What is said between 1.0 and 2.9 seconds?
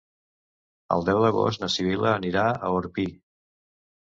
deu d'agost na Sibil·la anirà a